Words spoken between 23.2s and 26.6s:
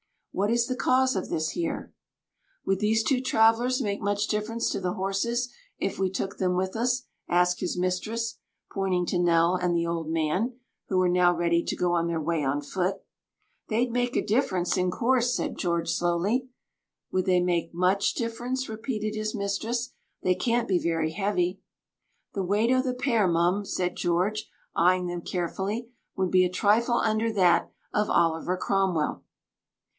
mum," said George, eyeing them carefully, "would be a